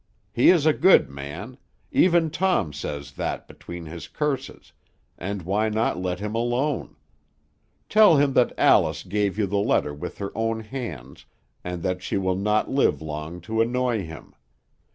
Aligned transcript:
He 0.33 0.49
is 0.49 0.65
a 0.65 0.73
good 0.73 1.11
man; 1.11 1.59
even 1.91 2.31
Tom 2.31 2.73
says 2.73 3.11
that 3.11 3.47
between 3.47 3.85
his 3.85 4.07
curses, 4.07 4.73
and 5.15 5.43
why 5.43 5.69
not 5.69 5.99
let 6.01 6.19
him 6.19 6.33
alone? 6.33 6.95
Tell 7.87 8.17
him 8.17 8.33
that 8.33 8.51
Alice 8.57 9.03
gave 9.03 9.37
you 9.37 9.45
the 9.45 9.57
letter 9.59 9.93
with 9.93 10.17
her 10.17 10.31
own 10.35 10.61
hands, 10.61 11.27
and 11.63 11.83
that 11.83 12.01
she 12.01 12.17
will 12.17 12.35
not 12.35 12.67
live 12.67 12.99
long 12.99 13.41
to 13.41 13.61
annoy 13.61 14.03
him. 14.03 14.33